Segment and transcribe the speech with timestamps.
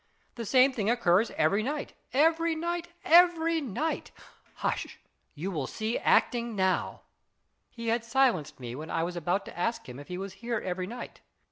[0.33, 3.27] The same thing occurs every night, every night, IS IT A MAN?
[3.29, 3.61] 241 every
[3.95, 4.11] night!
[4.55, 4.99] Hush!
[5.35, 7.01] you will see acting now."
[7.69, 10.57] He had silenced me when I was about to ask him if he was here
[10.59, 11.21] every night.